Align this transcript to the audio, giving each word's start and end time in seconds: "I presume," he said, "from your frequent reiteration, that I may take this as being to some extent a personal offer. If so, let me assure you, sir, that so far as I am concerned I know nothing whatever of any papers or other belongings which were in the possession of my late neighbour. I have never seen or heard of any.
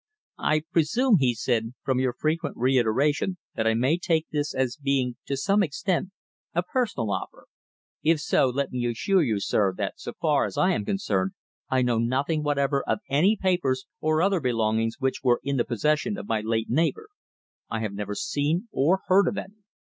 "I 0.39 0.63
presume," 0.71 1.17
he 1.19 1.35
said, 1.35 1.75
"from 1.83 1.99
your 1.99 2.11
frequent 2.13 2.57
reiteration, 2.57 3.37
that 3.53 3.67
I 3.67 3.75
may 3.75 3.99
take 3.99 4.25
this 4.31 4.55
as 4.55 4.75
being 4.81 5.17
to 5.27 5.37
some 5.37 5.61
extent 5.61 6.09
a 6.55 6.63
personal 6.63 7.11
offer. 7.11 7.45
If 8.01 8.19
so, 8.19 8.47
let 8.47 8.71
me 8.71 8.87
assure 8.89 9.21
you, 9.21 9.39
sir, 9.39 9.75
that 9.77 9.99
so 9.99 10.13
far 10.19 10.45
as 10.45 10.57
I 10.57 10.71
am 10.71 10.85
concerned 10.85 11.33
I 11.69 11.83
know 11.83 11.99
nothing 11.99 12.41
whatever 12.41 12.83
of 12.89 12.97
any 13.09 13.37
papers 13.39 13.85
or 13.99 14.23
other 14.23 14.39
belongings 14.39 14.95
which 14.97 15.21
were 15.23 15.39
in 15.43 15.57
the 15.57 15.65
possession 15.65 16.17
of 16.17 16.27
my 16.27 16.41
late 16.41 16.67
neighbour. 16.71 17.07
I 17.69 17.81
have 17.81 17.93
never 17.93 18.15
seen 18.15 18.69
or 18.71 19.01
heard 19.07 19.27
of 19.27 19.37
any. 19.37 19.57